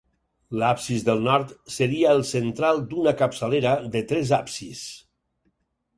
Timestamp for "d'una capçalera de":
2.95-4.05